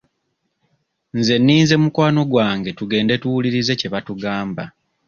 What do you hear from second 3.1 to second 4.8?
tuwulirize kye batugamba.